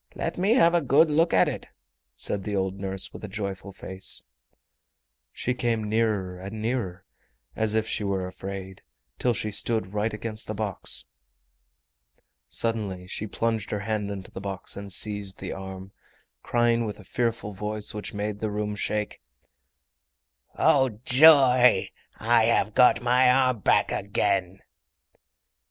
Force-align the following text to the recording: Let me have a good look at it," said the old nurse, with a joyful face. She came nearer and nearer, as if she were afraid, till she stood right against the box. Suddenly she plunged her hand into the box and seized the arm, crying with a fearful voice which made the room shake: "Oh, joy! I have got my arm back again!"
Let 0.15 0.35
me 0.35 0.55
have 0.55 0.73
a 0.73 0.81
good 0.81 1.11
look 1.11 1.31
at 1.31 1.47
it," 1.47 1.67
said 2.15 2.43
the 2.43 2.55
old 2.55 2.79
nurse, 2.79 3.13
with 3.13 3.23
a 3.23 3.27
joyful 3.27 3.71
face. 3.71 4.23
She 5.31 5.53
came 5.53 5.83
nearer 5.87 6.39
and 6.39 6.59
nearer, 6.59 7.05
as 7.55 7.75
if 7.75 7.87
she 7.87 8.03
were 8.03 8.25
afraid, 8.25 8.81
till 9.19 9.35
she 9.35 9.51
stood 9.51 9.93
right 9.93 10.11
against 10.11 10.47
the 10.47 10.55
box. 10.55 11.05
Suddenly 12.49 13.05
she 13.05 13.27
plunged 13.27 13.69
her 13.69 13.81
hand 13.81 14.09
into 14.09 14.31
the 14.31 14.41
box 14.41 14.75
and 14.75 14.91
seized 14.91 15.37
the 15.37 15.53
arm, 15.53 15.91
crying 16.41 16.83
with 16.83 16.99
a 16.99 17.03
fearful 17.03 17.53
voice 17.53 17.93
which 17.93 18.11
made 18.11 18.39
the 18.39 18.49
room 18.49 18.75
shake: 18.75 19.21
"Oh, 20.55 20.97
joy! 21.05 21.91
I 22.17 22.45
have 22.45 22.73
got 22.73 23.03
my 23.03 23.29
arm 23.29 23.59
back 23.59 23.91
again!" 23.91 24.61